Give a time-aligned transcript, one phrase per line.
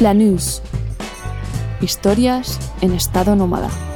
[0.00, 0.62] Flanús.
[1.82, 3.89] Historias en estado nómada.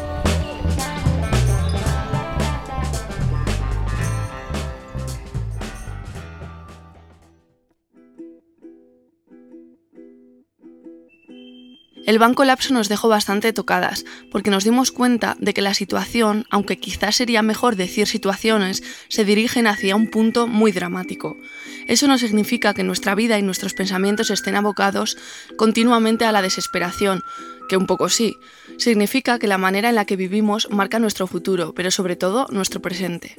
[12.14, 16.46] El banco lapso nos dejó bastante tocadas, porque nos dimos cuenta de que la situación,
[16.48, 21.36] aunque quizás sería mejor decir situaciones, se dirigen hacia un punto muy dramático.
[21.88, 25.19] Eso no significa que nuestra vida y nuestros pensamientos estén abocados
[25.56, 27.24] continuamente a la desesperación,
[27.69, 28.36] que un poco sí.
[28.78, 32.81] Significa que la manera en la que vivimos marca nuestro futuro, pero sobre todo nuestro
[32.81, 33.34] presente.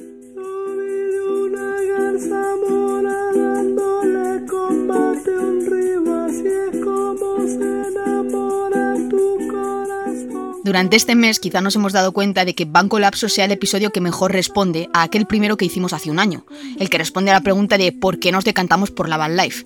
[10.66, 13.92] Durante este mes quizá nos hemos dado cuenta de que Banco Lapso sea el episodio
[13.92, 16.44] que mejor responde a aquel primero que hicimos hace un año,
[16.80, 19.64] el que responde a la pregunta de por qué nos decantamos por la van life.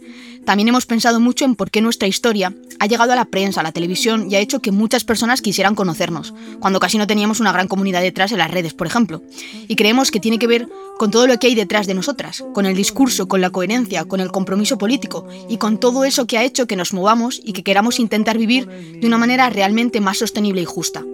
[0.50, 3.62] También hemos pensado mucho en por qué nuestra historia ha llegado a la prensa, a
[3.62, 7.52] la televisión y ha hecho que muchas personas quisieran conocernos, cuando casi no teníamos una
[7.52, 9.22] gran comunidad detrás en las redes, por ejemplo.
[9.68, 10.66] Y creemos que tiene que ver
[10.98, 14.18] con todo lo que hay detrás de nosotras, con el discurso, con la coherencia, con
[14.18, 17.62] el compromiso político y con todo eso que ha hecho que nos movamos y que
[17.62, 21.04] queramos intentar vivir de una manera realmente más sostenible y justa.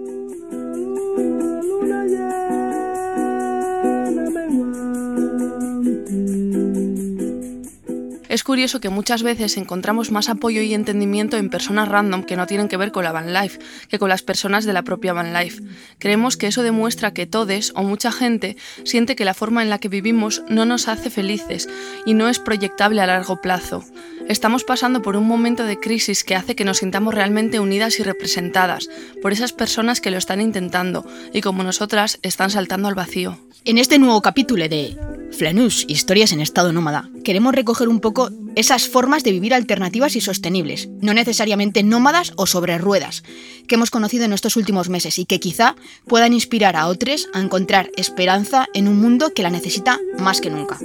[8.29, 12.45] Es curioso que muchas veces encontramos más apoyo y entendimiento en personas random que no
[12.45, 15.33] tienen que ver con la van life que con las personas de la propia van
[15.33, 15.63] life.
[15.99, 19.79] Creemos que eso demuestra que todos o mucha gente siente que la forma en la
[19.79, 21.69] que vivimos no nos hace felices
[22.05, 23.83] y no es proyectable a largo plazo.
[24.27, 28.03] Estamos pasando por un momento de crisis que hace que nos sintamos realmente unidas y
[28.03, 28.89] representadas
[29.21, 33.39] por esas personas que lo están intentando y como nosotras están saltando al vacío.
[33.63, 34.97] En este nuevo capítulo de
[35.31, 40.21] Flanús, Historias en estado nómada, queremos recoger un poco esas formas de vivir alternativas y
[40.21, 43.23] sostenibles, no necesariamente nómadas o sobre ruedas,
[43.67, 45.75] que hemos conocido en estos últimos meses y que quizá
[46.07, 50.49] puedan inspirar a otros a encontrar esperanza en un mundo que la necesita más que
[50.49, 50.79] nunca.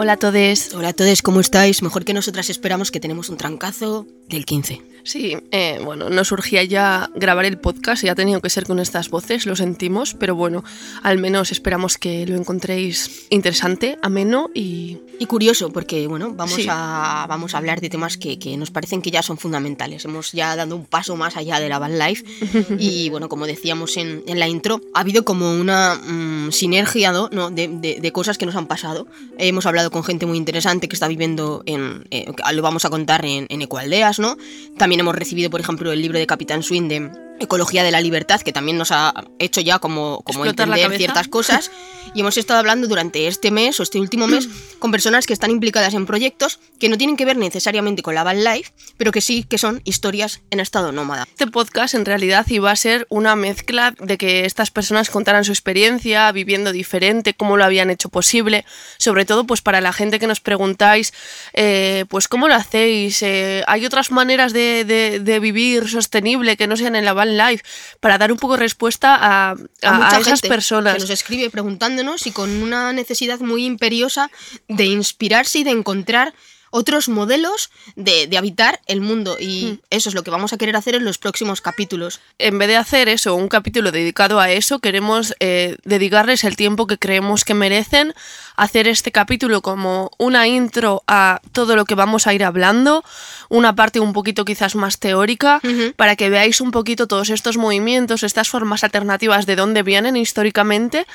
[0.00, 0.74] Hola a todos.
[0.74, 1.82] Hola a todos, ¿cómo estáis?
[1.82, 4.80] Mejor que nosotras esperamos que tenemos un trancazo del 15.
[5.08, 8.78] Sí, eh, bueno, nos surgía ya grabar el podcast y ha tenido que ser con
[8.78, 10.64] estas voces, lo sentimos, pero bueno,
[11.02, 14.98] al menos esperamos que lo encontréis interesante, ameno y...
[15.20, 19.02] Y curioso, porque bueno, vamos, a, vamos a hablar de temas que, que, nos parecen
[19.02, 20.04] que ya son fundamentales.
[20.04, 22.24] Hemos ya dado un paso más allá de la van life
[22.78, 27.50] y bueno, como decíamos en, en la intro, ha habido como una mm, sinergia ¿no?
[27.50, 29.08] de, de, de, cosas que nos han pasado.
[29.38, 32.06] hemos hablado con gente muy interesante que está viviendo en...
[32.12, 34.36] Eh, lo vamos a contar en, en Ecualdeas, ¿no?
[34.76, 38.40] También hemos recibido, por ejemplo, el libro de Capitán Swing de Ecología de la Libertad,
[38.40, 41.70] que también nos ha hecho ya como, como entender ciertas cosas.
[42.14, 45.50] Y hemos estado hablando durante este mes o este último mes con personas que están
[45.50, 49.20] implicadas en proyectos que no tienen que ver necesariamente con la van life, pero que
[49.20, 51.26] sí que son historias en estado nómada.
[51.28, 55.52] Este podcast en realidad iba a ser una mezcla de que estas personas contaran su
[55.52, 58.64] experiencia viviendo diferente, cómo lo habían hecho posible,
[58.96, 61.12] sobre todo pues para la gente que nos preguntáis,
[61.52, 66.66] eh, pues cómo lo hacéis, eh, hay otras maneras de, de, de, vivir sostenible que
[66.66, 67.64] no sean en la van life,
[68.00, 70.94] para dar un poco de respuesta a, a, a, a esas personas.
[70.94, 74.30] Que nos escribe preguntándonos y con una necesidad muy imperiosa
[74.68, 76.34] de inspirarse y de encontrar
[76.70, 79.78] otros modelos de, de, habitar el mundo y mm.
[79.90, 82.20] eso es lo que vamos a querer hacer en los próximos capítulos.
[82.38, 86.86] En vez de hacer eso, un capítulo dedicado a eso, queremos eh, dedicarles el tiempo
[86.86, 88.14] que creemos que merecen,
[88.58, 93.04] hacer este capítulo como una intro a todo lo que vamos a ir hablando,
[93.48, 95.94] una parte un poquito quizás más teórica, uh -huh.
[95.94, 101.06] para que veáis un poquito todos estos movimientos, estas formas alternativas de dónde vienen históricamente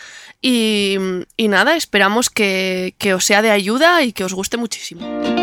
[0.41, 0.97] y,
[1.35, 5.42] y nada, esperamos que, que os sea de ayuda y que os guste muchísimo.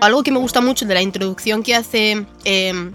[0.00, 2.92] Algo que me gusta mucho de la introducción que hace eh,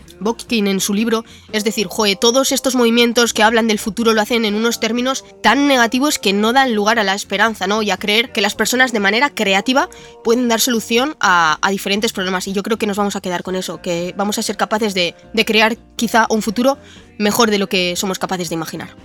[0.49, 4.45] en su libro es decir, joe, todos estos movimientos que hablan del futuro lo hacen
[4.45, 7.81] en unos términos tan negativos que no dan lugar a la esperanza, ¿no?
[7.81, 9.89] Y a creer que las personas de manera creativa
[10.23, 12.47] pueden dar solución a, diferentes problemas.
[12.47, 14.93] Y yo creo que nos vamos a quedar con eso, que vamos a ser capaces
[14.93, 16.77] de, de crear quizá un futuro
[17.17, 18.95] mejor de lo que somos capaces de imaginar.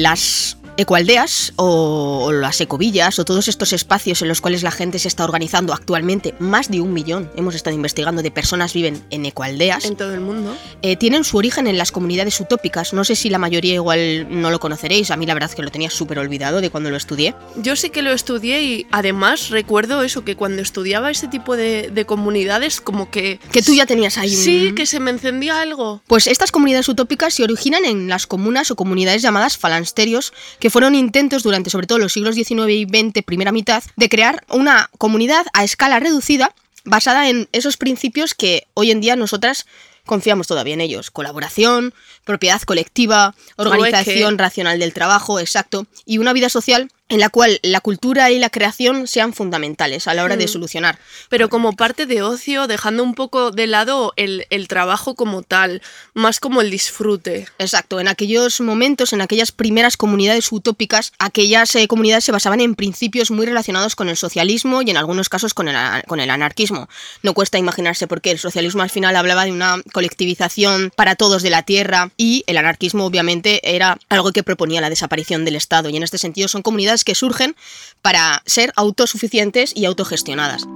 [0.00, 5.08] Las ecoaldeas o las ecovillas o todos estos espacios en los cuales la gente se
[5.08, 9.84] está organizando actualmente, más de un millón, hemos estado investigando, de personas viven en ecoaldeas.
[9.84, 10.56] En todo el mundo.
[10.82, 12.92] Eh, tienen su origen en las comunidades utópicas.
[12.92, 15.10] No sé si la mayoría igual no lo conoceréis.
[15.10, 17.34] A mí la verdad es que lo tenía súper olvidado de cuando lo estudié.
[17.56, 22.04] Yo sí que lo estudié y además recuerdo eso, que cuando estudiaba ese tipo de,
[22.06, 23.38] comunidades como que...
[23.52, 24.42] Que tú ya tenías ahí un...
[24.42, 26.02] Sí, que se me encendía algo.
[26.06, 30.94] Pues estas comunidades utópicas se originan en las comunas o comunidades llamadas falansterios que fueron
[30.94, 35.46] intentos durante sobre todo los siglos XIX y XX, primera mitad, de crear una comunidad
[35.52, 39.66] a escala reducida basada en esos principios que hoy en día nosotras
[40.06, 41.10] confiamos todavía en ellos.
[41.10, 41.94] Colaboración,
[42.24, 47.80] propiedad colectiva, organización racional del trabajo, exacto, y una vida social en la cual la
[47.80, 50.48] cultura y la creación sean fundamentales a la hora de mm.
[50.48, 50.98] solucionar.
[51.28, 55.82] Pero como parte de ocio, dejando un poco de lado el, trabajo como tal,
[56.14, 57.48] más como el disfrute.
[57.58, 62.76] Exacto, en aquellos momentos, en aquellas primeras comunidades utópicas, aquellas eh, comunidades se basaban en
[62.76, 65.76] principios muy relacionados con el socialismo y en algunos casos con el,
[66.06, 66.88] con el anarquismo.
[67.22, 71.42] No cuesta imaginarse por qué el socialismo al final hablaba de una colectivización para todos
[71.42, 75.88] de la tierra y el anarquismo obviamente era algo que proponía la desaparición del Estado
[75.88, 77.56] y en este sentido son comunidades que surgen
[78.02, 80.66] para ser autosuficientes y autogestionadas.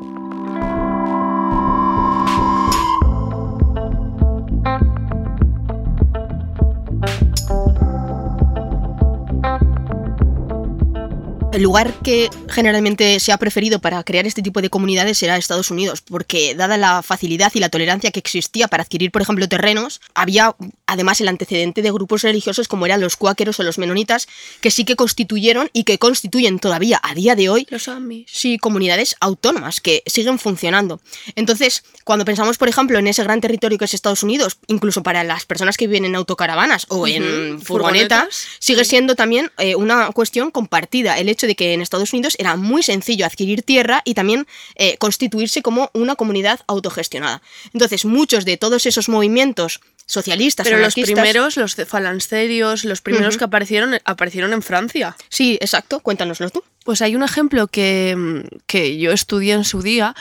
[11.55, 15.71] El lugar que generalmente se ha preferido para crear este tipo de comunidades era Estados
[15.71, 20.01] Unidos, porque dada la facilidad y la tolerancia que existía para adquirir, por ejemplo, terrenos,
[20.15, 20.57] había
[20.87, 24.27] además el antecedente de grupos religiosos como eran los cuáqueros o los menonitas,
[24.61, 28.29] que sí que constituyeron y que constituyen todavía a día de hoy los Amis.
[28.33, 31.01] Sí, comunidades autónomas que siguen funcionando.
[31.37, 35.23] Entonces, cuando pensamos, por ejemplo, en ese gran territorio que es Estados Unidos, incluso para
[35.23, 40.51] las personas que viven en autocaravanas o en furgonetas, sigue siendo también eh, una cuestión
[40.51, 41.17] compartida.
[41.17, 44.47] El hecho de que en Estados Unidos era muy sencillo adquirir tierra y también
[44.77, 47.43] eh, constituirse como una comunidad autogestionada.
[47.73, 50.67] Entonces, muchos de todos esos movimientos socialistas.
[50.67, 55.17] Pero los primeros, los falancerios, los primeros que aparecieron, aparecieron en Francia.
[55.29, 56.01] Sí, exacto.
[56.01, 56.63] Cuéntanoslo tú.
[56.85, 60.15] Pues hay un ejemplo que, yo estudié en su día,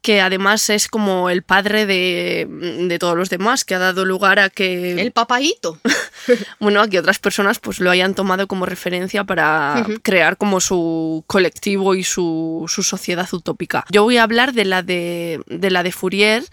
[0.00, 4.48] que además es como el padre de, todos los demás, que ha dado lugar a
[4.48, 5.00] que...
[5.00, 5.80] El papaito.
[6.60, 11.24] bueno, a que otras personas pues lo hayan tomado como referencia para crear como su
[11.26, 13.84] colectivo y su, su, sociedad utópica.
[13.90, 16.44] Yo voy a hablar de la de, de la de Fourier,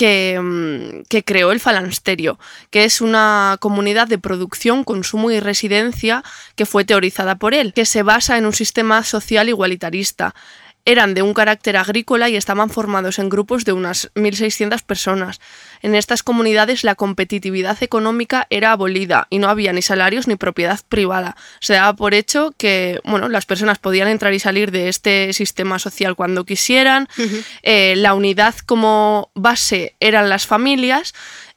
[0.00, 2.38] Mm, que, creó el Falansterio,
[2.70, 6.24] que es una comunidad de producción, consumo y residencia
[6.56, 10.34] que fue teorizada por él, que se basa en un sistema social igualitarista
[10.84, 15.40] eran de un carácter agrícola y estaban formados en grupos de unas 1.600 personas.
[15.82, 20.80] En estas comunidades la competitividad económica era abolida y no había ni salarios ni propiedad
[20.88, 21.36] privada.
[21.60, 25.78] Se daba por hecho que bueno, las personas podían entrar y salir de este sistema
[25.78, 27.08] social cuando quisieran.
[27.62, 31.14] Eh, la unidad como base eran las familias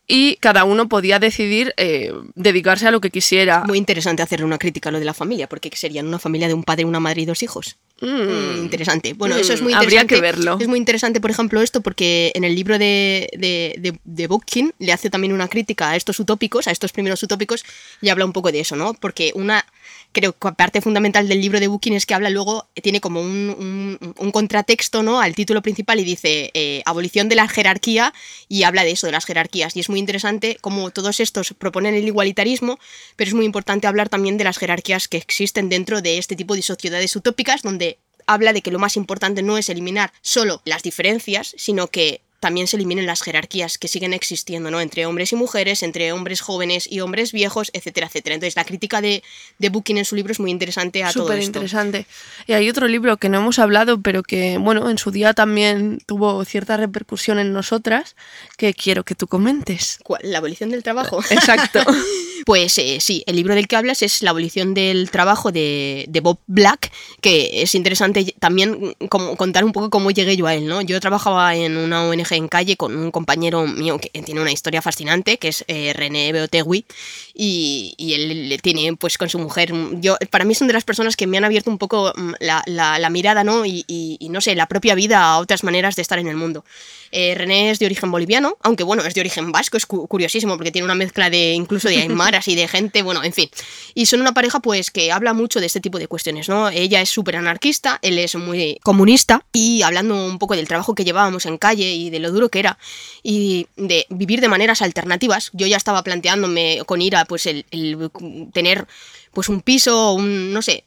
[0.08, 3.64] y cada uno podía decidir eh, dedicarse a lo que quisiera.
[3.66, 6.54] Muy interesante hacerle una crítica a lo de la familia, porque serían una familia de
[6.54, 7.78] un padre, una madre y dos hijos.
[8.02, 8.64] Mm.
[8.64, 9.14] interesante.
[9.14, 10.06] Bueno, eso es muy interesante.
[10.06, 10.58] Habría que verlo.
[10.60, 14.92] Es muy interesante, por ejemplo, esto, porque en el libro de, de, de, Bookkin le
[14.92, 17.64] hace también una crítica a estos utópicos, a estos primeros utópicos,
[18.02, 18.94] y habla un poco de eso, ¿no?
[18.94, 19.66] Porque una
[20.12, 23.98] creo que parte fundamental del libro de Booking es que habla luego, tiene como un,
[24.18, 25.20] un, contratexto ¿no?
[25.20, 28.14] al título principal y dice eh, abolición de la jerarquía
[28.48, 29.76] y habla de eso, de las jerarquías.
[29.76, 32.80] Y es muy interesante cómo todos estos proponen el igualitarismo,
[33.16, 36.56] pero es muy importante hablar también de las jerarquías que existen dentro de este tipo
[36.56, 37.98] de sociedades utópicas donde
[38.28, 42.68] habla de que lo más importante no es eliminar solo las diferencias, sino que también
[42.68, 44.82] se eliminen las jerarquías que siguen existiendo, ¿no?
[44.82, 48.36] Entre hombres y mujeres, entre hombres jóvenes y hombres viejos, etcétera, etcétera.
[48.36, 49.24] Entonces, la crítica de,
[49.60, 51.46] de Booking en su libro es muy interesante a todo esto.
[51.46, 52.06] interesante.
[52.46, 56.00] Y hay otro libro que no hemos hablado, pero que, bueno, en su día también
[56.06, 58.18] tuvo cierta repercusión en nosotras,
[58.58, 60.00] que quiero que tú comentes.
[60.04, 60.20] ¿Cuál?
[60.24, 61.22] La abolición del trabajo.
[61.30, 61.80] Exacto.
[62.46, 66.20] pues eh, sí, el libro del que hablas es La abolición del trabajo de, de
[66.20, 70.68] Bob Black, que es interesante también como, contar un poco cómo llegué yo a él,
[70.68, 70.82] ¿no?
[70.82, 74.82] Yo trabajaba en una ONG en calle con un compañero mío que tiene una historia
[74.82, 76.86] fascinante, que es eh, René Beotegui,
[77.34, 81.16] y, y, él tiene pues con su mujer, yo, para mí son de las personas
[81.16, 83.66] que me han abierto un poco mm, la, la, mirada, ¿no?
[83.66, 86.64] Y, y, no sé, la propia vida a otras maneras de estar en el mundo.
[87.12, 90.72] Eh, René es de origen boliviano, aunque bueno, es de origen vasco, es curiosísimo porque
[90.72, 93.50] tiene una mezcla de incluso de aymaras y de gente, bueno, en fin.
[93.94, 96.70] Y son una pareja pues que habla mucho de este tipo de cuestiones, ¿no?
[96.70, 101.06] Ella es súper anarquista, él es muy comunista y hablando un poco del trabajo que
[101.06, 102.80] llevábamos en calle y de lo duro que era
[103.22, 108.10] y de vivir de maneras alternativas, yo ya estaba planteándome con ira pues el, el
[108.52, 108.88] tener
[109.34, 110.84] pues un piso, un, no sé,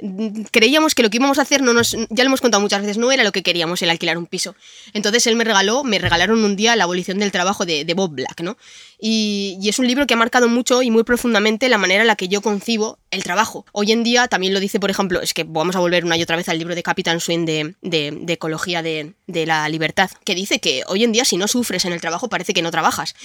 [0.53, 2.97] creíamos que lo que íbamos a hacer, no nos, ya lo hemos contado muchas veces,
[2.97, 4.55] no era lo que queríamos, el alquilar un piso.
[4.95, 8.43] Entonces él me regaló, me regalaron un día la abolición del trabajo de, Bob Black,
[8.43, 8.57] ¿no?
[9.01, 12.15] Y, es un libro que ha marcado mucho y muy profundamente la manera en la
[12.15, 13.67] que yo concibo el trabajo.
[13.73, 16.23] Hoy en día también lo dice, por ejemplo, es que vamos a volver una y
[16.23, 20.35] otra vez al libro de Capitán Swing de, de, Ecología de, de, la Libertad, que
[20.35, 23.17] dice que hoy en día si no sufres en el trabajo parece que no trabajas.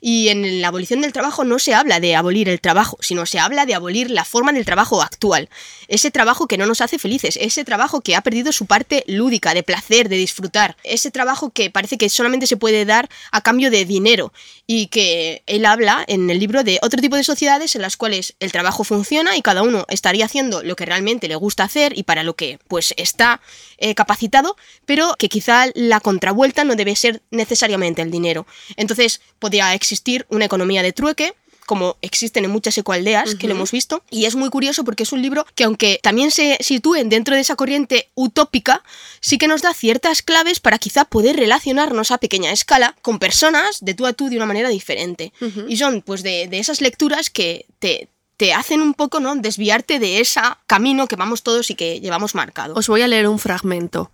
[0.00, 3.38] Y en la abolición del trabajo no se habla de abolir el trabajo, sino se
[3.38, 5.48] habla de abolir la forma del trabajo actual.
[5.88, 9.52] Ese trabajo que no nos hace felices, ese trabajo que ha perdido su parte lúdica,
[9.52, 13.68] de placer, de disfrutar, ese trabajo que parece que solamente se puede dar a cambio
[13.72, 14.32] de dinero
[14.68, 18.36] y que él habla en el libro de otro tipo de sociedades en las cuales
[18.38, 22.04] el trabajo funciona y cada uno estaría haciendo lo que realmente le gusta hacer y
[22.04, 23.40] para lo que pues está
[23.78, 28.46] eh, capacitado, pero que quizá la contravuelta no debe ser necesariamente el dinero.
[28.76, 31.34] Entonces podría existir una economía de trueque
[31.70, 35.12] como existen en muchas ecoaldeas, que lo hemos visto, y es muy curioso porque es
[35.12, 38.82] un libro que aunque también se sitúen dentro de esa corriente utópica,
[39.20, 43.78] sí que nos da ciertas claves para quizá poder relacionarnos a pequeña escala con personas
[43.82, 45.32] de tú a tú de una manera diferente.
[45.68, 49.36] Y son pues de, de esas lecturas que te, te hacen un poco, ¿no?
[49.36, 52.74] Desviarte de ese camino que vamos todos y que llevamos marcado.
[52.74, 54.10] Os voy a leer un fragmento.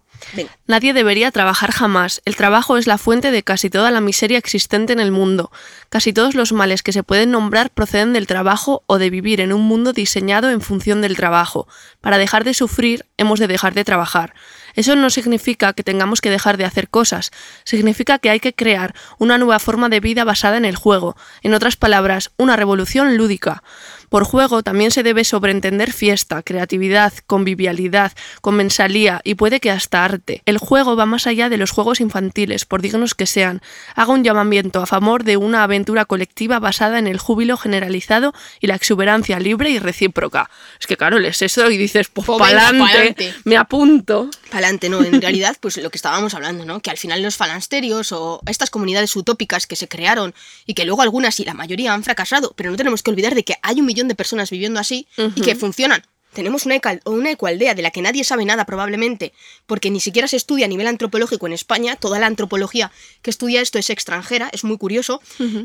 [0.67, 2.21] Nadie debería trabajar jamás.
[2.25, 5.51] El trabajo es la fuente de casi toda la miseria existente en el mundo.
[5.89, 9.53] Casi todos los males que se pueden nombrar proceden del trabajo o de vivir en
[9.53, 11.69] un mundo diseñado en función del trabajo.
[12.01, 14.35] Para dejar de sufrir, hemos de dejar de trabajar.
[14.77, 17.33] Eso no significa que tengamos que dejar de hacer cosas,
[17.65, 21.55] significa que hay que crear una nueva forma de vida basada en el juego, en
[21.55, 23.63] otras palabras, una revolución lúdica.
[24.09, 30.43] Por juego también se debe sobreentender fiesta, creatividad, convivialidad, comensalía y puede que hasta arte.
[30.47, 33.63] El juego va más allá de los juegos infantiles, por dignos que sean.
[33.95, 38.67] Haga un llamamiento a favor de una aventura colectiva basada en el júbilo generalizado y
[38.67, 40.51] la exuberancia libre y recíproca.
[40.81, 44.31] Es que claro, lees eso y dices, pues, pues pa'lante, me apunto.
[44.51, 46.81] Pa'lante, no, en realidad, pues lo que estábamos hablando, ¿no?
[46.81, 50.35] Que al final los falansterios o estas comunidades utópicas que se crearon
[50.67, 53.45] y que luego algunas y la mayoría han fracasado, pero no tenemos que olvidar de
[53.45, 56.03] que hay un millón de personas viviendo así y que funcionan.
[56.35, 59.33] Tenemos una, una ecoaldea de la que nadie sabe nada probablemente,
[59.65, 63.63] porque ni siquiera se estudia a nivel antropológico en España, toda la antropología que estudia
[63.63, 65.23] esto es extranjera, es muy curioso.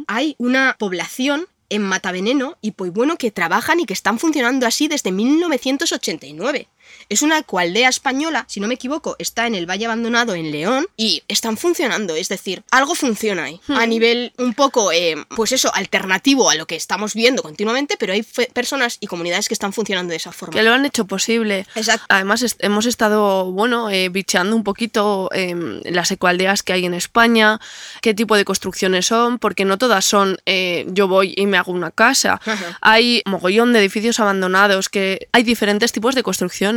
[0.08, 4.88] Hay una población en Mataveneno y pues bueno que trabajan y que están funcionando así
[4.88, 6.68] desde 1989.
[7.10, 10.88] Es una ecoaldea española, si no me equivoco, está en el Valle Abandonado en León
[10.96, 13.60] y están funcionando, es decir, algo funciona ahí.
[13.68, 13.90] A hmm.
[13.90, 18.24] nivel un poco, eh, pues eso, alternativo a lo que estamos viendo continuamente, pero hay
[18.54, 20.54] personas y comunidades que están funcionando de esa forma.
[20.54, 21.66] Que lo han hecho posible.
[21.76, 22.06] Exacto.
[22.10, 27.60] Además, hemos estado, bueno, eh, bicheando un poquito em, las ecoaldeas que hay en España,
[28.02, 31.72] qué tipo de construcciones son, porque no todas son eh, yo voy y me hago
[31.72, 32.40] una casa.
[32.82, 36.24] hay mogollón de edificios abandonados, que hay diferentes tipos de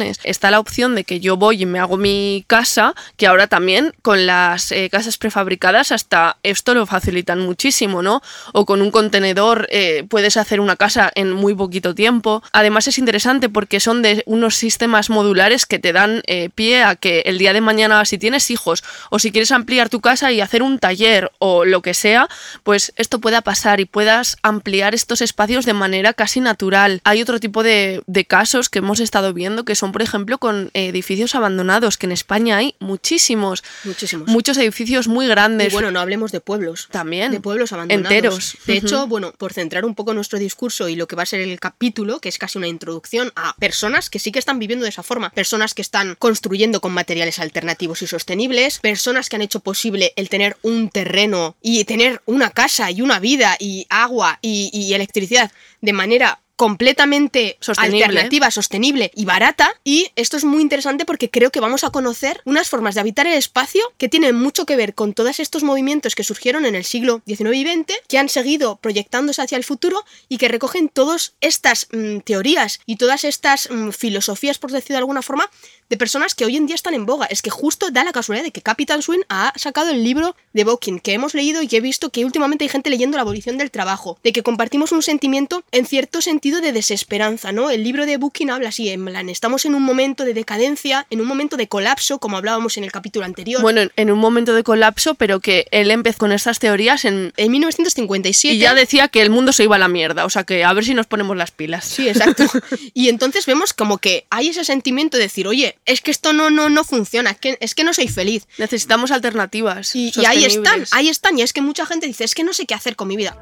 [0.03, 3.95] Está la opción de que yo voy y me hago mi casa, que ahora también
[4.03, 8.23] con las eh, casas prefabricadas hasta esto lo facilitan muchísimo, ¿no?
[8.53, 12.43] O con un contenedor eh, puedes hacer una casa en muy poquito tiempo.
[12.53, 16.97] Además es interesante porque son de unos sistemas modulares que te dan eh, pie a
[16.97, 20.41] que el día de mañana si tienes hijos o si quieres ampliar tu casa y
[20.41, 22.29] hacer un taller o lo que sea,
[22.63, 27.01] pues esto pueda pasar y puedas ampliar estos espacios de manera casi natural.
[27.05, 30.71] Hay otro tipo de, de casos que hemos estado viendo que son por ejemplo, con
[30.75, 33.63] edificios abandonados, que en España hay muchísimos.
[33.85, 34.29] Muchísimos.
[34.29, 35.69] Muchos edificios muy grandes.
[35.69, 36.89] Y bueno, no hablemos de pueblos.
[36.91, 37.33] También.
[37.33, 38.13] De pueblos abandonados.
[38.13, 38.57] Enteros.
[38.67, 41.41] De hecho, bueno, por centrar un poco nuestro discurso y lo que va a ser
[41.41, 44.91] el capítulo, que es casi una introducción a personas que sí que están viviendo de
[44.91, 45.31] esa forma.
[45.31, 48.79] Personas que están construyendo con materiales alternativos y sostenibles.
[48.81, 53.21] Personas que han hecho posible el tener un terreno y tener una casa y una
[53.21, 55.51] vida y agua y, y electricidad
[55.81, 58.05] de manera completamente sostenible.
[58.05, 59.71] alternativa, sostenible y barata.
[59.83, 63.27] Y esto es muy interesante porque creo que vamos a conocer unas formas de habitar
[63.27, 66.85] el espacio que tienen mucho que ver con todos estos movimientos que surgieron en el
[66.85, 71.35] siglo XIX y XX, que han seguido proyectándose hacia el futuro y que recogen todas
[71.41, 75.51] estas mm, teorías y todas estas mm, filosofías, por decirlo de alguna forma,
[75.91, 77.27] de personas que hoy en día están en boga.
[77.27, 80.65] Es que justo da la casualidad de que Captain Swing ha sacado el libro de
[80.65, 83.59] Booking, que hemos leído y que he visto que últimamente hay gente leyendo la abolición
[83.59, 87.71] del trabajo, de que compartimos un sentimiento en cierto sentido de desesperanza, ¿no?
[87.71, 91.21] El libro de Booking habla así, en plan, estamos en un momento de decadencia, en
[91.21, 93.63] un momento de colapso, como hablábamos en el capítulo anterior.
[93.63, 97.33] Bueno, en un momento de colapso, pero que él empezó con estas teorías en...
[97.37, 98.55] En 1957.
[98.55, 100.73] Y ya decía que el mundo se iba a la mierda, o sea que a
[100.73, 101.85] ver si nos ponemos las pilas.
[101.85, 102.45] Sí, exacto.
[102.95, 106.51] y entonces vemos como que hay ese sentimiento de decir, oye, es que esto no,
[106.51, 108.47] no, no funciona, es que, es que no soy feliz.
[108.59, 109.95] Necesitamos alternativas.
[109.97, 111.39] Y, y ahí están, ahí están.
[111.39, 113.37] Y es que mucha gente dice, es que no sé qué hacer con mi vida.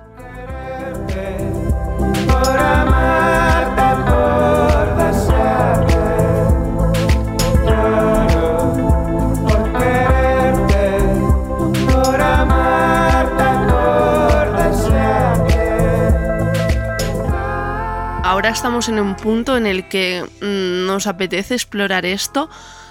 [18.42, 22.50] Ahora estamos en un punto en el que mm, nos apetece explorar esto,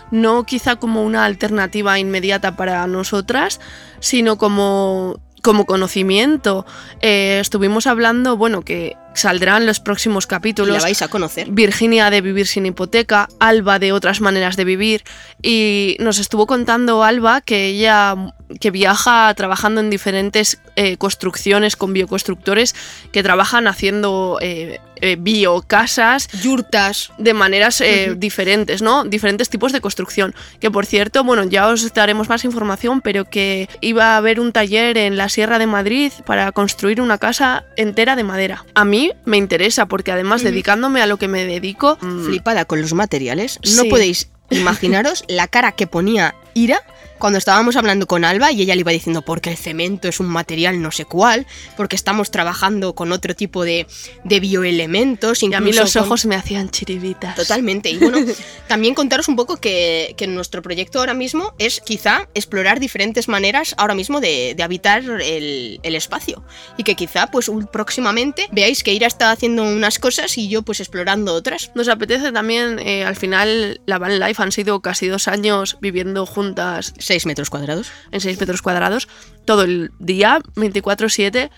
[0.09, 3.59] no quizá como una alternativa inmediata para nosotras,
[3.99, 6.65] sino como como conocimiento.
[7.01, 10.77] Eh, estuvimos hablando, bueno, que saldrán los próximos capítulos.
[10.77, 11.49] La vais a conocer.
[11.49, 15.03] Virginia de Vivir sin hipoteca, Alba de Otras maneras de vivir.
[15.41, 18.15] Y nos estuvo contando Alba que ella
[18.59, 22.75] que viaja trabajando en diferentes eh, construcciones con bioconstructores
[23.11, 26.27] que trabajan haciendo eh, eh, biocasas.
[26.41, 27.11] Yurtas.
[27.17, 27.81] De maneras
[28.17, 29.03] diferentes, ¿no?
[29.05, 30.35] Diferentes tipos de construcción.
[30.59, 34.51] Que por cierto, bueno, ya os daremos más información, pero que iba a haber un
[34.51, 38.65] taller en la Sierra de Madrid para construir una casa entera de madera.
[38.75, 41.97] A mí me interesa porque además dedicándome a lo que me dedico...
[42.01, 43.59] Mm, Flipada con los materiales.
[43.75, 46.81] No podéis imaginaros la cara que ponía Ira
[47.21, 50.27] cuando estábamos hablando con Alba y ella le iba diciendo porque el cemento es un
[50.27, 51.45] material no sé cuál,
[51.77, 53.87] porque estamos trabajando con otro tipo de,
[54.23, 55.43] de bioelementos.
[55.43, 57.35] Y a mí los ojos me hacían chiribitas.
[57.35, 57.89] Totalmente.
[57.91, 58.17] Y bueno,
[58.67, 63.75] también contaros un poco que, que, nuestro proyecto ahora mismo es quizá explorar diferentes maneras
[63.77, 66.43] ahora mismo de, de habitar el, el, espacio.
[66.77, 70.79] Y que quizá pues próximamente veáis que Ira está haciendo unas cosas y yo pues
[70.79, 71.71] explorando otras.
[71.75, 76.25] Nos apetece también, eh, al final la Van Life han sido casi dos años viviendo
[76.25, 77.91] juntas 6 metros cuadrados.
[78.11, 79.09] En 6 metros cuadrados,
[79.45, 81.49] todo el día, 24/7,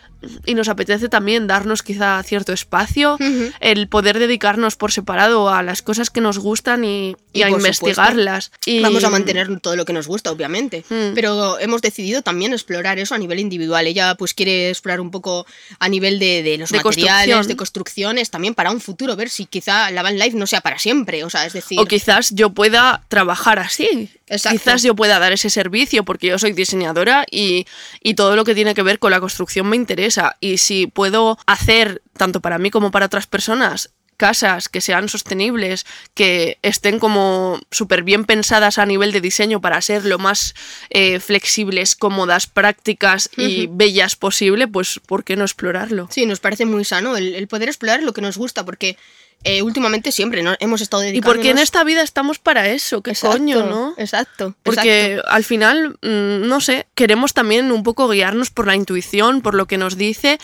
[0.45, 3.17] y nos apetece también darnos quizá cierto espacio,
[3.59, 8.51] el poder dedicarnos por separado a las cosas que nos gustan y, a investigarlas.
[8.65, 8.81] Y...
[8.81, 13.15] Vamos a mantener todo lo que nos gusta, obviamente, pero hemos decidido también explorar eso
[13.15, 13.85] a nivel individual.
[13.87, 15.45] Ella pues quiere explorar un poco
[15.79, 20.03] a nivel de, los materiales, de construcciones, también para un futuro, ver si quizá la
[20.03, 21.79] van life no sea para siempre, o sea, es decir...
[21.79, 24.09] O quizás yo pueda trabajar así.
[24.25, 27.65] Quizás yo pueda dar ese servicio porque yo soy diseñadora y,
[28.01, 30.37] y todo lo que tiene que ver con la construcción me interesa.
[30.39, 35.85] Y si puedo hacer, tanto para mí como para otras personas, casas que sean sostenibles,
[36.13, 40.55] que estén como súper bien pensadas a nivel de diseño para ser lo más
[40.89, 46.07] eh, flexibles, cómodas, prácticas y bellas posible, pues ¿por qué no explorarlo?
[46.09, 48.95] Sí, nos parece muy sano el, poder explorar lo que nos gusta, porque
[49.43, 50.55] eh, últimamente siempre ¿no?
[50.61, 51.35] hemos estado dedicándonos...
[51.35, 53.93] Y porque en esta vida estamos para eso, qué coño, ¿no?
[53.97, 54.55] Exacto.
[54.63, 59.53] Porque al final, mm, no sé, queremos también un poco guiarnos por la intuición, por
[59.53, 60.39] lo que nos dice,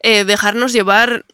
[0.00, 1.24] eh, dejarnos llevar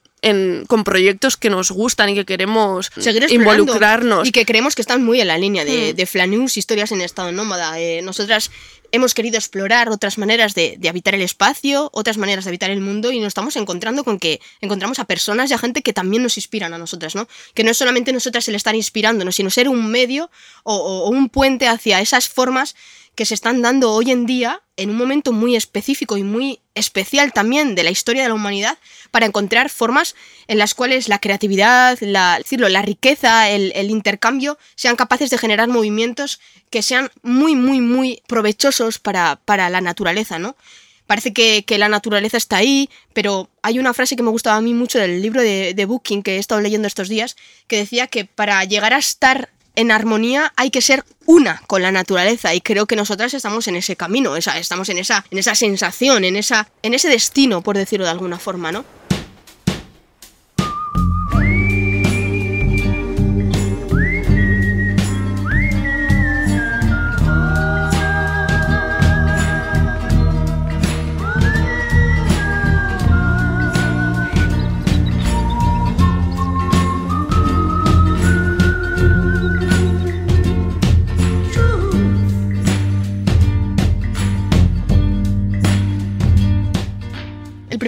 [0.67, 4.27] con proyectos que nos gustan y que queremos Seguir involucrarnos.
[4.27, 5.97] Y que creemos que están muy en la línea de, mm.
[5.97, 7.79] de Flanus, historias en estado nómada.
[7.81, 8.51] Eh, nosotras
[8.93, 13.13] hemos querido explorar otras maneras de, habitar el espacio, otras maneras de habitar el mundo
[13.13, 16.37] y nos estamos encontrando con que encontramos a personas y a gente que también nos
[16.37, 17.29] inspiran a nosotras, ¿no?
[17.55, 20.31] Que no es solamente nosotras el estar inspirándonos, sino ser un medio
[20.63, 22.75] o un puente hacia esas formas
[23.19, 27.33] que se están dando hoy en día en un momento muy específico y muy especial
[27.33, 28.79] también de la historia de la humanidad
[29.11, 30.15] para encontrar formas
[30.47, 35.67] en las cuales la creatividad, la, decirlo, la riqueza, el, intercambio sean capaces de generar
[35.67, 36.39] movimientos
[36.71, 40.55] que sean muy, muy, muy provechosos para, para la naturaleza, ¿no?
[41.09, 44.75] Parece que, la naturaleza está ahí, pero hay una frase que me gustaba a mí
[44.75, 47.35] mucho del libro de, de Booking que he estado leyendo estos días,
[47.67, 51.93] que decía que para llegar a estar en armonía hay que ser una con la
[51.93, 56.25] naturaleza y creo que nosotras estamos en ese camino, estamos en esa, en esa sensación,
[56.25, 58.87] en, esa, en ese destino, por decirlo de alguna forma, ¿no?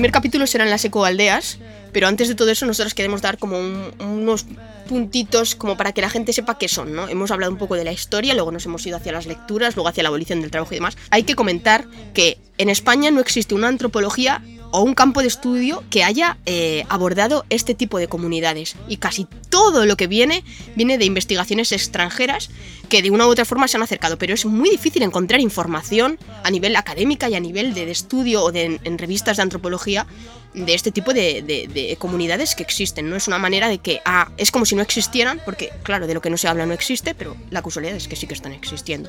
[0.00, 1.58] Primer capítulo será en las ecoaldeas,
[1.92, 4.46] Pero antes de todo eso, nosotros queremos dar como unos
[4.88, 7.08] puntitos como para que la gente sepa qué son, ¿no?
[7.08, 9.88] Hemos hablado un poco de la historia, luego nos hemos ido hacia las lecturas, luego
[9.88, 10.96] hacia la abolición del trabajo y demás.
[11.10, 11.84] Hay que comentar
[12.14, 16.84] que en España no existe una antropología o un campo de estudio que haya eh,
[16.88, 18.76] abordado este tipo de comunidades.
[18.88, 20.44] Y casi todo lo que viene
[20.76, 22.50] viene de investigaciones extranjeras
[22.88, 26.18] que de una u otra forma se han acercado, pero es muy difícil encontrar información
[26.42, 30.06] a nivel académica y a nivel de, estudio o de, en, revistas de antropología
[30.54, 33.08] de este tipo de, comunidades que existen.
[33.08, 36.14] No es una manera de que ah, es como si no existieran, porque claro, de
[36.14, 38.52] lo que no se habla no existe, pero la casualidad es que sí que están
[38.52, 39.08] existiendo.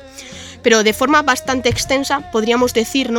[0.62, 3.12] Pero de forma bastante extensa podríamos decir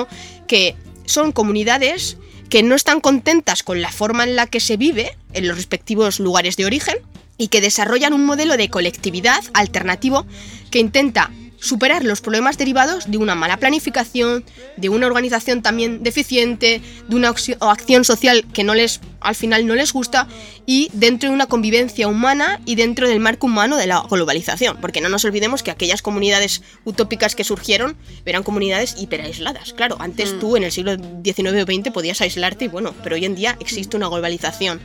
[0.48, 2.18] que son comunidades
[2.50, 6.20] que no están contentas con la forma en la que se vive en los respectivos
[6.20, 6.98] lugares de origen
[7.38, 10.26] y que desarrollan un modelo de colectividad alternativo
[10.70, 11.32] que intenta
[11.64, 14.44] superar los problemas derivados de una mala planificación,
[14.76, 19.74] de una organización también deficiente, de una acción social que no les al final no
[19.74, 20.28] les gusta
[20.66, 25.00] y dentro de una convivencia humana y dentro del marco humano de la globalización, porque
[25.00, 27.96] no nos olvidemos que aquellas comunidades utópicas que surgieron
[28.26, 29.72] eran comunidades hiperaisladas.
[29.72, 30.40] Claro, antes mm.
[30.40, 33.56] tú en el siglo XIX o XX podías aislarte y bueno, pero hoy en día
[33.62, 34.82] existe una globalización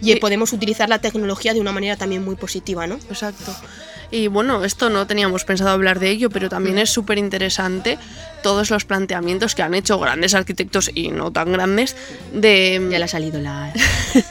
[0.00, 2.94] y podemos utilizar la tecnología de una manera también muy positiva, ¿no?
[2.94, 3.54] Exacto.
[4.14, 7.98] Y bueno, esto no teníamos pensado hablar de ello, pero también es súper interesante
[8.44, 11.96] todos los planteamientos que han hecho grandes arquitectos y no tan grandes
[12.30, 12.78] de...
[12.90, 13.72] Ya le ha salido la...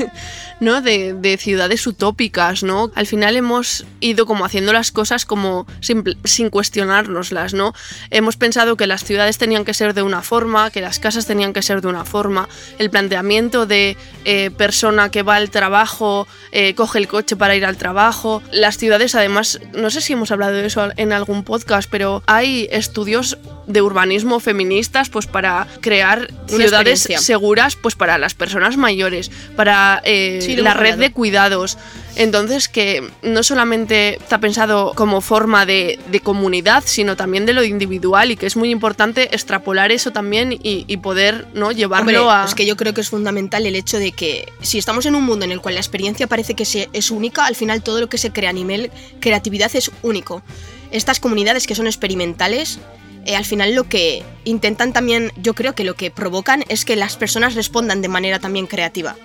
[0.59, 0.81] ¿no?
[0.81, 2.91] De, ciudades utópicas, ¿no?
[2.95, 7.73] Al final hemos ido como haciendo las cosas como sin, sin cuestionárnoslas, ¿no?
[8.11, 11.53] Hemos pensado que las ciudades tenían que ser de una forma, que las casas tenían
[11.53, 12.47] que ser de una forma,
[12.77, 17.65] el planteamiento de eh, persona que va al trabajo, eh, coge el coche para ir
[17.65, 21.89] al trabajo, las ciudades además, no sé si hemos hablado de eso en algún podcast,
[21.89, 24.02] pero hay estudios de urbanismo
[24.39, 30.97] feministas pues para crear ciudades seguras pues para las personas mayores, para eh, la red
[30.97, 31.77] de cuidados.
[32.15, 38.31] Entonces que no solamente está pensado como forma de, comunidad, sino también de lo individual
[38.31, 41.71] y que es muy importante extrapolar eso también y, poder ¿no?
[41.71, 42.45] llevarlo a...
[42.45, 45.23] Es que yo creo que es fundamental el hecho de que si estamos en un
[45.23, 48.17] mundo en el cual la experiencia parece que es única, al final todo lo que
[48.17, 50.43] se crea a nivel creatividad es único.
[50.91, 52.79] Estas comunidades que son experimentales
[53.25, 56.95] eh, al final lo que intentan también, yo creo que lo que provocan es que
[56.95, 59.15] las personas respondan de manera también creativa.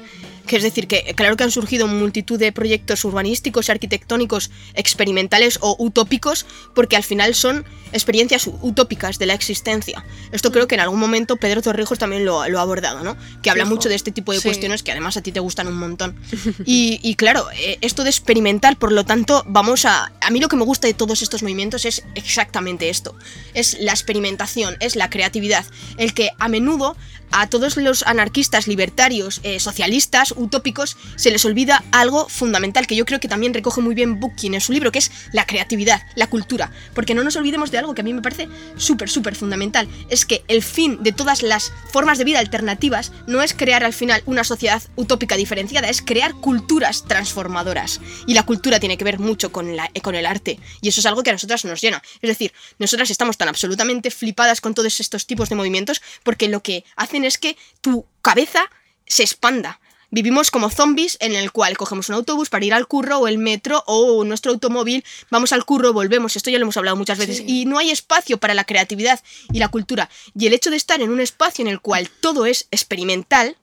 [0.49, 5.59] Que es decir, que claro que han surgido multitud de proyectos urbanísticos y arquitectónicos experimentales
[5.61, 10.05] o utópicos, porque al final son experiencias utópicas de la existencia.
[10.33, 13.17] Esto creo que en algún momento Pedro Torrijos también lo, ha abordado, ¿no?
[13.43, 15.79] Que habla mucho de este tipo de cuestiones que además a ti te gustan un
[15.79, 16.17] montón.
[16.65, 20.13] Y, claro, eh, esto de experimentar, por lo tanto, vamos a...
[20.21, 23.15] A mí lo que me gusta de todos estos movimientos es exactamente esto.
[23.55, 25.65] Es la experimentación, es la creatividad.
[25.97, 26.97] El que a menudo
[27.31, 33.05] a todos los anarquistas, libertarios, eh, socialistas, utópicos, se les olvida algo fundamental que yo
[33.05, 36.29] creo que también recoge muy bien Bukin en su libro, que es la creatividad, la
[36.29, 36.73] cultura.
[36.95, 39.89] Porque no nos olvidemos de algo que a mí me parece súper, súper fundamental.
[40.09, 43.93] Es que el fin de todas las formas de vida alternativas no es crear al
[43.93, 48.01] final una sociedad utópica diferenciada, es crear culturas transformadoras.
[48.27, 50.59] Y la cultura tiene que ver mucho con, la, con el arte.
[50.81, 52.03] Y eso es algo que a nosotras nos llena.
[52.21, 56.63] Es decir, nosotras estamos tan absolutamente flipadas con todos estos tipos de movimientos porque lo
[56.63, 58.71] que hacen es que tu cabeza
[59.07, 59.81] se expanda.
[60.11, 63.37] Vivimos como zombies en el cual cogemos un autobús para ir al curro o el
[63.37, 67.43] metro o nuestro automóvil, vamos al curro, volvemos, esto ya lo hemos hablado muchas veces,
[67.47, 70.09] y no hay espacio para la creatividad y la cultura.
[70.35, 73.57] Y el hecho de estar en un espacio en el cual todo es experimental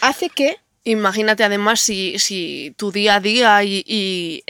[0.00, 4.44] hace que Imagínate además si, tu día a día y,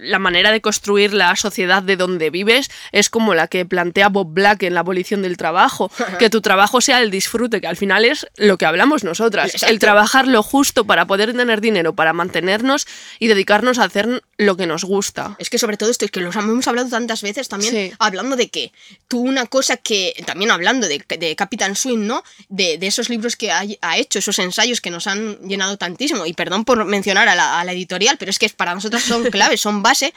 [0.00, 4.32] la manera de construir la sociedad de donde vives es como la que plantea Bob
[4.32, 8.06] Black en la abolición del trabajo, que tu trabajo sea el disfrute, que al final
[8.06, 12.86] es lo que hablamos nosotras, el trabajar lo justo para poder tener dinero, para mantenernos
[13.18, 15.36] y dedicarnos a hacer lo que nos gusta.
[15.38, 18.48] Es que sobre todo esto es que lo hemos hablado tantas veces también, hablando de
[18.48, 18.72] que
[19.08, 22.22] tú una cosa que, también hablando de, de Capitán Swing, ¿no?
[22.48, 26.32] De, esos libros que ha, ha hecho, esos ensayos que nos han llenado tantísimo, y
[26.32, 30.12] perdón por mencionar a la, editorial, pero es que para nosotros son claves, son base,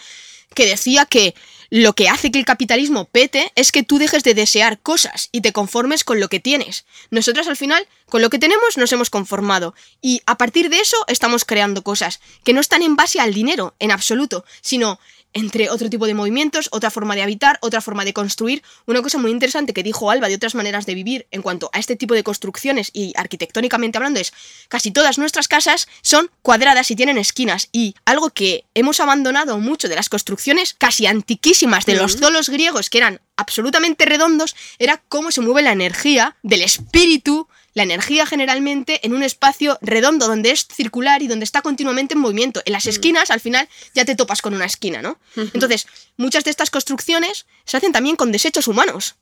[0.53, 1.35] que decía que
[1.69, 5.41] lo que hace que el capitalismo pete es que tú dejes de desear cosas y
[5.41, 6.85] te conformes con lo que tienes.
[7.09, 9.73] Nosotros al final, con lo que tenemos, nos hemos conformado.
[10.01, 13.75] Y a partir de eso estamos creando cosas que no están en base al dinero,
[13.79, 14.99] en absoluto, sino
[15.35, 18.63] entre otro tipo de movimientos, otra forma de habitar, otra forma de construir.
[18.87, 21.79] Una cosa muy interesante que dijo Alba de otras maneras de vivir en cuanto a
[21.79, 24.33] este tipo de construcciones y arquitectónicamente hablando es
[24.69, 29.89] casi todas nuestras casas son cuadradas y tienen esquinas y algo que hemos abandonado mucho
[29.89, 35.31] de las construcciones casi antiquísimas de los zolos griegos que eran absolutamente redondos era cómo
[35.31, 40.65] se mueve la energía del espíritu la energía generalmente en un espacio redondo donde es
[40.65, 42.63] circular y donde está continuamente en movimiento.
[42.65, 45.19] En las esquinas, al final, ya te topas con una esquina, ¿no?
[45.35, 45.85] Entonces,
[46.17, 49.15] muchas de estas construcciones se hacen también con desechos humanos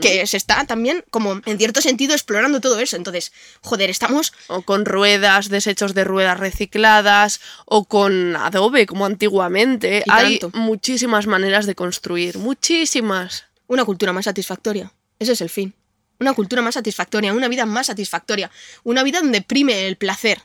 [0.00, 2.96] que se está también como en cierto sentido explorando todo eso.
[2.96, 4.32] Entonces, joder, estamos...
[4.46, 10.04] O con ruedas, desechos de ruedas recicladas, o con adobe como antiguamente.
[10.08, 13.46] Hay muchísimas maneras de construir, muchísimas.
[13.66, 14.92] Una cultura más satisfactoria.
[15.18, 15.74] Ese es el fin.
[16.20, 18.50] Una cultura más satisfactoria, una vida más satisfactoria,
[18.84, 20.40] una vida donde prime el placer,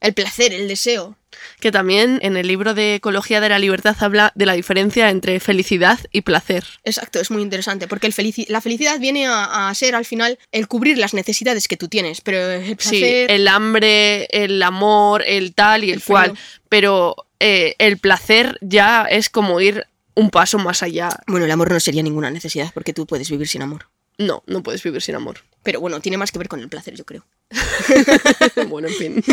[0.00, 1.16] el placer, el deseo.
[1.60, 5.38] Que también en el libro de Ecología de la Libertad habla de la diferencia entre
[5.40, 6.64] felicidad y placer.
[6.84, 8.14] Exacto, es muy interesante, porque el
[8.48, 12.38] la felicidad viene a, ser al final el cubrir las necesidades que tú tienes, pero
[12.50, 13.28] el placer...
[13.28, 19.04] Sí, el hambre, el amor, el tal y el, cual, pero eh, el placer ya
[19.04, 21.10] es como ir un paso más allá.
[21.26, 23.86] Bueno, el amor no sería ninguna necesidad, porque tú puedes vivir sin amor.
[24.18, 25.40] No, no puedes vivir sin amor.
[25.62, 27.26] Pero bueno, tiene más que ver con el placer, yo creo.
[28.68, 29.24] bueno, en fin.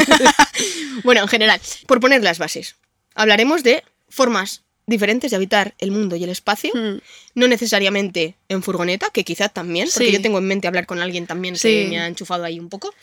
[1.04, 2.76] bueno, en general, por poner las bases,
[3.15, 7.00] hablaremos de formas diferentes de habitar el mundo y el espacio, hmm.
[7.36, 11.26] no necesariamente en furgoneta, que quizás también, porque yo tengo en mente hablar con alguien
[11.26, 12.93] también que me ha enchufado ahí un poco.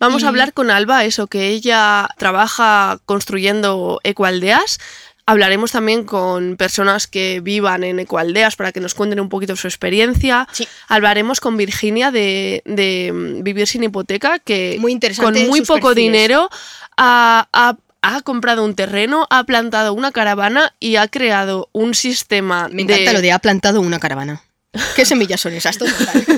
[0.00, 4.80] Vamos a hablar con Alba, eso, que ella trabaja construyendo ecoaldeas,
[5.30, 9.68] Hablaremos también con personas que vivan en ecoaldeas para que nos cuenten un poquito su
[9.68, 10.48] experiencia.
[10.88, 16.50] Hablaremos con Virginia de, mm, Vivir sin hipoteca, que muy con muy poco dinero
[16.96, 17.76] ha,
[18.24, 22.68] comprado un terreno, ha plantado una caravana y ha creado un sistema.
[22.68, 24.42] Me encanta lo de ha plantado una caravana.
[24.94, 25.78] ¿Qué semillas son esas?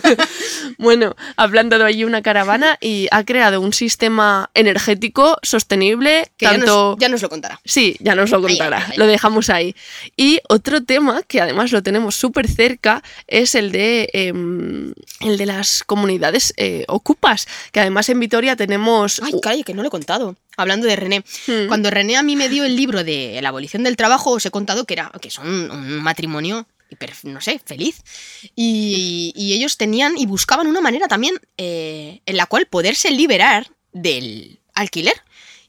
[0.79, 6.31] bueno, ha plantado allí una caravana y ha creado un sistema energético sostenible.
[6.39, 6.97] Que tanto...
[6.99, 7.61] ya, nos, lo contará.
[7.65, 8.89] Sí, ya nos lo contará.
[8.97, 9.77] Lo dejamos ahí.
[10.17, 15.47] Y otro tema que además lo tenemos súper cerca es el de, em, el de
[15.47, 19.21] las comunidades eh, ocupas, que además en Vitoria tenemos...
[19.23, 20.37] Ay, calle, que no lo he contado.
[20.57, 21.67] Hablando de René, hmm.
[21.69, 24.51] cuando René a mí me dio el libro de la abolición del trabajo, os he
[24.51, 26.67] contado que era que son un matrimonio
[27.25, 28.03] no sé, feliz.
[28.55, 34.59] Y, ellos tenían y buscaban una manera también eh, en la cual poderse liberar del
[34.75, 35.15] alquiler.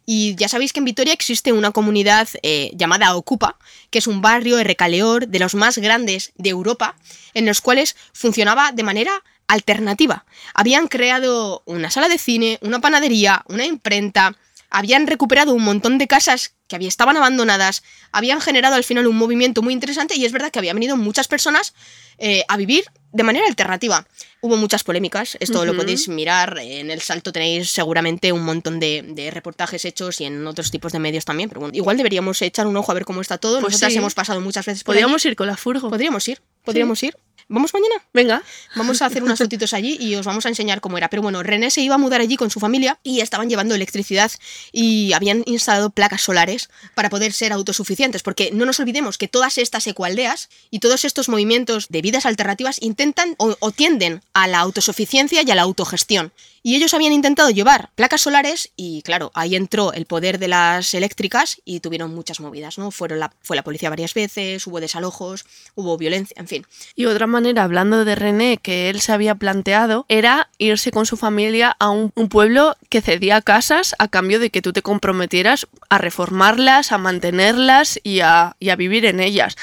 [0.05, 3.57] Y ya sabéis que en Vitoria existe una comunidad eh, llamada Ocupa,
[3.89, 6.95] que es un barrio de recaleor de los más grandes de Europa,
[7.33, 10.25] en los cuales funcionaba de manera alternativa.
[10.53, 14.35] Habían creado una sala de cine, una panadería, una imprenta,
[14.69, 19.15] habían recuperado un montón de casas que había, estaban abandonadas, habían generado al final un
[19.15, 21.75] movimiento muy interesante y es verdad que habían venido muchas personas
[22.17, 24.07] eh, a vivir de manera alternativa.
[24.41, 29.29] Hubo muchas polémicas, esto lo podéis mirar, en el salto tenéis seguramente un montón de,
[29.31, 32.75] reportajes hechos y en otros tipos de medios también, pero bueno, igual deberíamos echar un
[32.75, 33.61] ojo a ver cómo está todo.
[33.61, 35.91] Pues Nosotras hemos pasado muchas veces Podríamos ir con la furgo.
[35.91, 37.15] Podríamos ir, podríamos ir.
[37.47, 37.95] ¿Vamos mañana?
[38.13, 38.43] Venga.
[38.75, 41.09] Vamos a hacer unas fotitos allí y os vamos a enseñar cómo era.
[41.09, 44.31] Pero bueno, René se iba a mudar allí con su familia y estaban llevando electricidad
[44.71, 48.23] y habían instalado placas solares para poder ser autosuficientes.
[48.23, 52.81] Porque no nos olvidemos que todas estas ecualdeas y todos estos movimientos de vidas alternativas
[52.81, 56.31] intentan o, o tienden a la autosuficiencia y a la autogestión.
[56.65, 60.93] Y ellos habían intentado llevar placas solares y claro, ahí entró el poder de las
[60.93, 62.89] eléctricas y tuvieron muchas movidas, ¿no?
[62.89, 66.65] Fueron la, fue la policía varias veces, hubo desalojos, hubo violencia, en fin.
[66.95, 71.75] Y otra hablando de René, que él se había planteado, era irse con su familia
[71.79, 76.91] a un, pueblo que cedía casas a cambio de que tú te comprometieras a reformarlas,
[76.91, 79.55] a mantenerlas y a vivir en ellas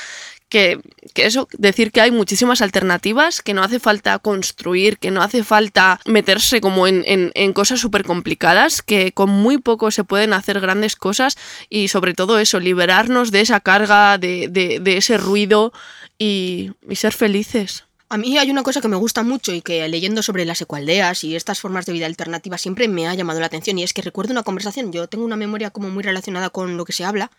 [0.51, 0.81] que,
[1.15, 6.01] eso, decir que hay muchísimas alternativas, que no hace falta construir, que no hace falta
[6.05, 10.97] meterse como en, en, cosas súper complicadas, que con muy poco se pueden hacer grandes
[10.97, 11.39] cosas
[11.71, 15.73] y sobre todo eso, liberarnos de esa carga, de, de, ese ruido
[16.19, 17.85] y, y ser felices.
[18.09, 21.23] A mí hay una cosa que me gusta mucho y que leyendo sobre las ecualdeas
[21.23, 24.03] y estas formas de vida alternativa siempre me ha llamado la atención y es que
[24.03, 27.31] recuerdo una conversación, yo tengo una memoria como muy relacionada con lo que se habla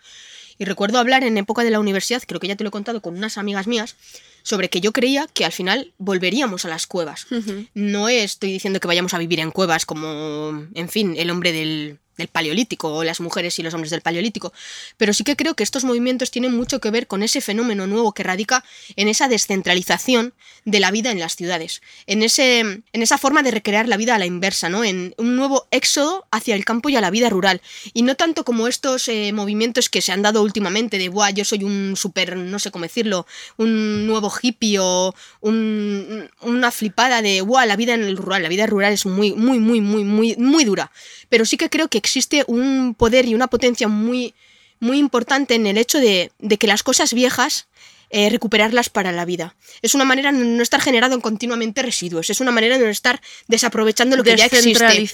[0.61, 3.01] y recuerdo hablar en época de la universidad, creo que ya te lo he contado
[3.01, 3.95] con unas amigas mías,
[4.43, 7.25] sobre que yo creía que al final volveríamos a las cuevas.
[7.73, 11.97] No estoy diciendo que vayamos a vivir en cuevas como, en fin, el hombre del,
[12.21, 14.53] del paleolítico o las mujeres y los hombres del paleolítico,
[14.97, 18.13] pero sí que creo que estos movimientos tienen mucho que ver con ese fenómeno nuevo
[18.13, 18.63] que radica
[18.95, 20.33] en esa descentralización
[20.65, 24.15] de la vida en las ciudades, en, ese, en esa forma de recrear la vida
[24.15, 24.83] a la inversa, ¿no?
[24.83, 27.61] en un nuevo éxodo hacia el campo y a la vida rural,
[27.93, 31.45] y no tanto como estos eh, movimientos que se han dado últimamente de, Buah, yo
[31.45, 33.25] soy un super, no sé cómo decirlo,
[33.57, 38.67] un nuevo hippie o una flipada de, Buah, la vida en el rural, la vida
[38.67, 40.91] rural es muy, muy, muy, muy, muy, muy dura,
[41.29, 44.33] pero sí que creo que existe un poder y una potencia muy,
[44.81, 47.67] muy importante en el hecho de, que las cosas viejas
[48.09, 49.55] eh, recuperarlas para la vida.
[49.81, 53.21] Es una manera de no estar generando continuamente residuos, es una manera de no estar
[53.47, 55.09] desaprovechando lo que ya existe.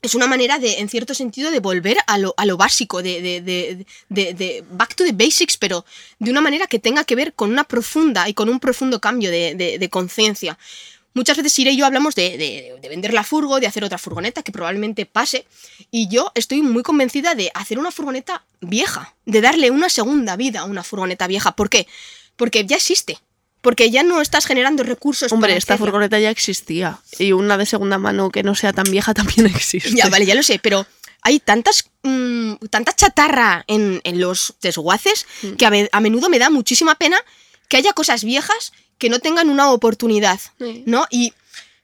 [0.00, 3.20] Es una manera de, en cierto sentido, de volver a lo, a lo básico, de,
[3.20, 5.84] de, de, back to the basics, pero
[6.20, 9.30] de una manera que tenga que ver con una profunda y con un profundo cambio
[9.30, 10.58] de, conciencia.
[11.14, 14.52] Muchas veces Iré y yo hablamos de, vender la furgo, de hacer otra furgoneta que
[14.52, 15.46] probablemente pase,
[15.90, 20.60] y yo estoy muy convencida de hacer una furgoneta vieja, de darle una segunda vida
[20.60, 21.52] a una furgoneta vieja.
[21.52, 21.86] ¿Por qué?
[22.36, 23.18] Porque ya existe.
[23.60, 25.32] Porque ya no estás generando recursos.
[25.32, 27.00] Hombre, esta furgoneta ya existía.
[27.18, 29.90] Y una de segunda mano que no sea tan vieja también existe.
[29.96, 30.86] Ya, vale, ya lo sé, pero
[31.22, 35.52] hay tantas, mm, tanta chatarra en, los desguaces mm.
[35.54, 37.18] que a, menudo me da muchísima pena
[37.68, 40.40] que haya cosas viejas que no tengan una oportunidad,
[40.84, 41.06] ¿no?
[41.10, 41.32] Y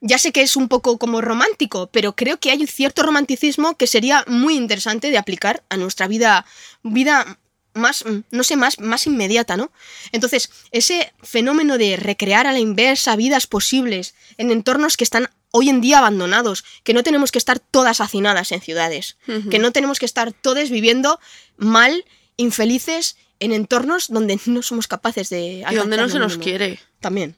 [0.00, 3.76] ya sé que es un poco como romántico, pero creo que hay un cierto romanticismo
[3.76, 6.44] que sería muy interesante de aplicar a nuestra vida,
[6.82, 7.38] vida
[7.72, 9.70] más, no sé, más, más inmediata, ¿no?
[10.12, 15.68] Entonces, ese fenómeno de recrear a la inversa vidas posibles en entornos que están hoy
[15.68, 19.16] en día abandonados, que no tenemos que estar todas hacinadas en ciudades,
[19.50, 21.20] que no tenemos que estar todos viviendo
[21.56, 22.04] mal,
[22.36, 25.64] infelices, en entornos donde no somos capaces de...
[25.70, 26.78] Y donde no se nos quiere.
[27.04, 27.36] También.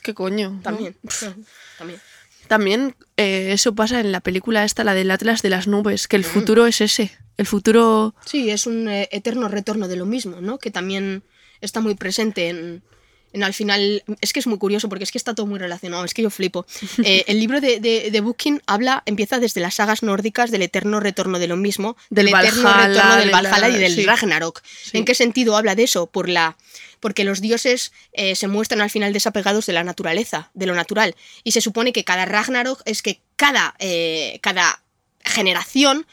[0.00, 0.60] ¿Qué coño?
[0.62, 0.96] También.
[1.78, 2.00] También.
[2.46, 6.14] También eh, eso pasa en la película esta, la del Atlas de las Nubes, que
[6.14, 7.10] el futuro es ese.
[7.36, 8.14] El futuro...
[8.24, 10.58] Sí, es un eh, eterno retorno de lo mismo, ¿no?
[10.58, 11.24] Que también
[11.60, 12.84] está muy presente en,
[13.32, 14.04] en, al final...
[14.20, 16.30] Es que es muy curioso porque es que está todo muy relacionado, es que yo
[16.30, 16.64] flipo.
[17.04, 21.40] Eh, el libro de, de, Booking habla, empieza desde las sagas nórdicas del eterno retorno
[21.40, 24.62] de lo mismo, del, eterno retorno del Valhalla y del Ragnarok.
[24.92, 26.06] ¿En qué sentido habla de eso?
[26.06, 26.56] Por la
[27.00, 31.14] porque los dioses eh, se muestran al final desapegados de la naturaleza, de lo natural.
[31.44, 34.82] Y se supone que cada Ragnarok es que cada, eh, cada
[35.24, 36.06] generación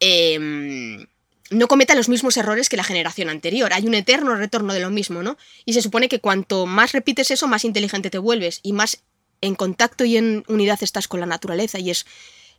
[0.00, 1.06] em,
[1.50, 3.72] no cometa los mismos errores que la generación anterior.
[3.72, 5.36] Hay un eterno retorno de lo mismo, ¿no?
[5.64, 9.02] Y se supone que cuanto más repites eso, más inteligente te vuelves y más
[9.40, 11.78] en contacto y en unidad estás con la naturaleza.
[11.78, 12.06] Y es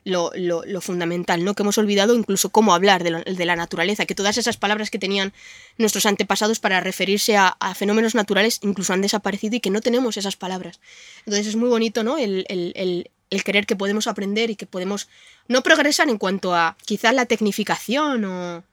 [0.04, 0.32] lo,
[0.82, 1.54] fundamental, ¿no?
[1.54, 5.34] Que hemos olvidado incluso cómo hablar de, la naturaleza, que todas esas palabras que tenían
[5.78, 10.36] nuestros antepasados para referirse a, fenómenos naturales incluso han desaparecido y que no tenemos esas
[10.36, 10.80] palabras.
[11.20, 12.18] Entonces es muy bonito, ¿no?
[12.18, 15.08] El, el, el querer que podemos aprender y que podemos
[15.48, 18.64] no progresar en cuanto a quizás la tecnificación o,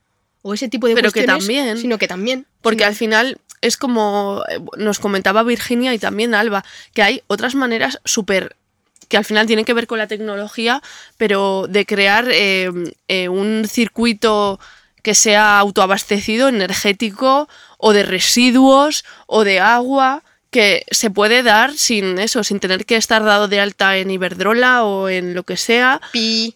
[0.42, 1.78] o ese tipo de Pero que también.
[1.78, 2.46] Sino que también.
[2.60, 6.64] Porque al final es como eh, nos comentaba Virginia y también Alba,
[6.94, 8.56] que hay otras maneras súper
[9.10, 10.80] que al final tienen que ver con la tecnología,
[11.18, 12.70] pero de crear eh,
[13.08, 14.58] eh, un circuito
[15.02, 22.18] que sea autoabastecido, energético, o de residuos, o de agua, que se puede dar sin
[22.18, 26.00] eso, sin tener que estar dado de alta en Iberdrola o en lo que sea,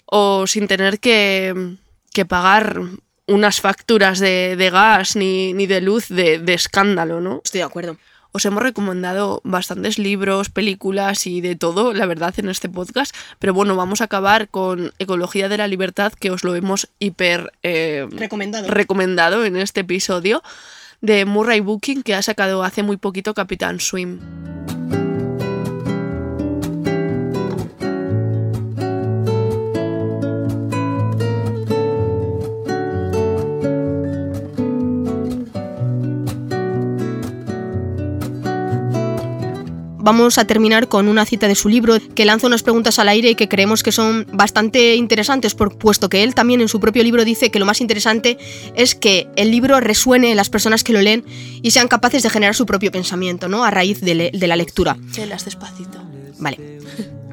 [0.06, 1.76] o sin tener que,
[2.28, 2.80] pagar
[3.26, 7.40] unas facturas de, gas ni, ni, de luz de, de escándalo, ¿no?
[7.44, 7.96] Estoy de acuerdo
[8.34, 13.14] os hemos recomendado bastantes libros, películas y de todo, la verdad, en este podcast.
[13.38, 17.52] Pero bueno, vamos a acabar con Ecología de la Libertad, que os lo hemos hiper
[17.62, 18.66] eh, recomendado.
[18.66, 20.42] recomendado en este episodio,
[21.00, 24.18] de Murray Booking, que ha sacado hace muy poquito Capitán Swim.
[40.04, 43.30] Vamos a terminar con una cita de su libro que lanza unas preguntas al aire
[43.30, 47.02] y que creemos que son bastante interesantes, por, puesto que él también en su propio
[47.02, 48.36] libro dice que lo más interesante
[48.76, 51.24] es que el libro resuene en las personas que lo leen
[51.62, 53.64] y sean capaces de generar su propio pensamiento, ¿no?
[53.64, 54.96] A raíz de, de la lectura.
[55.10, 56.02] Chelas despacito.
[56.38, 56.58] Vale.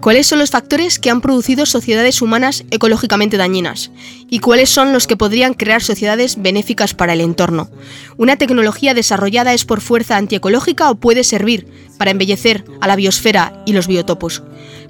[0.01, 3.91] ¿Cuáles son los factores que han producido sociedades humanas ecológicamente dañinas?
[4.31, 7.69] ¿Y cuáles son los que podrían crear sociedades benéficas para el entorno?
[8.17, 11.67] ¿Una tecnología desarrollada es por fuerza antiecológica o puede servir
[11.99, 14.41] para embellecer a la biosfera y los biotopos?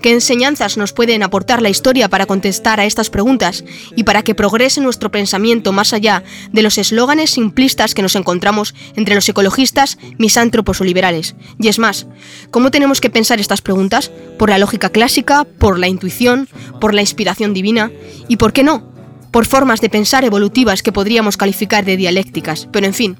[0.01, 3.63] ¿Qué enseñanzas nos pueden aportar la historia para contestar a estas preguntas
[3.95, 8.73] y para que progrese nuestro pensamiento más allá de los eslóganes simplistas que nos encontramos
[8.95, 11.35] entre los ecologistas, misántropos o liberales?
[11.59, 12.07] Y es más,
[12.49, 14.11] ¿cómo tenemos que pensar estas preguntas?
[14.39, 15.43] ¿Por la lógica clásica?
[15.43, 16.49] ¿Por la intuición?
[16.79, 17.91] ¿Por la inspiración divina?
[18.27, 18.90] ¿Y por qué no?
[19.31, 23.17] Por formas de pensar evolutivas que podríamos calificar de dialécticas, pero en fin,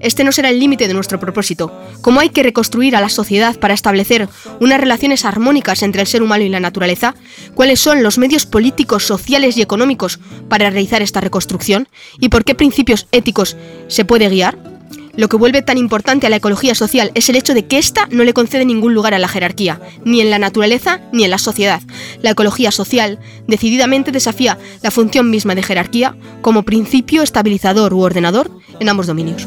[0.00, 1.72] este no será el límite de nuestro propósito.
[2.02, 4.28] ¿Cómo hay que reconstruir a la sociedad para establecer
[4.60, 7.14] unas relaciones armónicas entre el ser humano y la naturaleza?
[7.54, 11.88] ¿Cuáles son los medios políticos, sociales y económicos para realizar esta reconstrucción?
[12.20, 13.56] ¿Y por qué principios éticos
[13.88, 14.73] se puede guiar?
[15.16, 18.08] Lo que vuelve tan importante a la ecología social es el hecho de que ésta
[18.10, 21.38] no le concede ningún lugar a la jerarquía, ni en la naturaleza ni en la
[21.38, 21.82] sociedad.
[22.20, 28.50] La ecología social decididamente desafía la función misma de jerarquía como principio estabilizador u ordenador
[28.80, 29.46] en ambos dominios.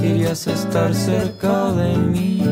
[0.00, 2.43] querías estar cerca de mí.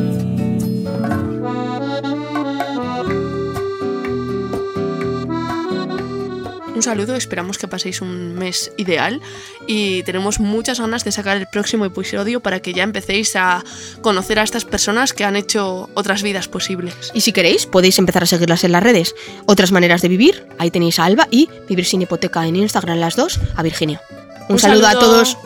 [6.83, 9.21] Un saludo, esperamos que paséis un mes ideal
[9.69, 13.63] y tenemos muchas ganas de sacar el próximo episodio para que ya empecéis a
[14.01, 17.13] conocer a estas personas que han hecho otras vidas posibles.
[17.15, 19.15] Y si queréis, podéis empezar a seguirlas en las redes.
[19.47, 23.15] Otras maneras de vivir, ahí tenéis a Alba y Vivir sin hipoteca en Instagram las
[23.15, 24.03] dos, a Virginia.
[24.49, 25.39] Un, saludo a todos.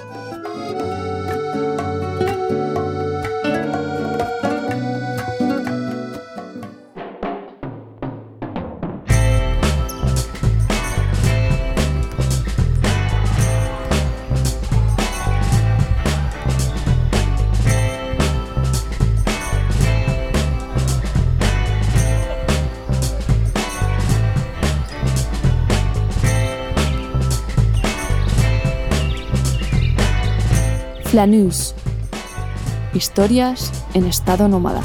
[31.17, 31.75] Flanús.
[32.93, 34.83] Historias en estado nómada.